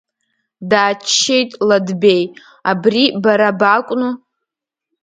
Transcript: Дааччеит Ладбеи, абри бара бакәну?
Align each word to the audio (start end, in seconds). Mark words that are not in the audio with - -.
Дааччеит 0.69 1.51
Ладбеи, 1.67 2.23
абри 2.71 3.03
бара 3.23 3.49
бакәну? 3.59 4.09